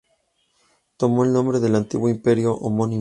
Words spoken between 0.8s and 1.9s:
Tomó el nombre del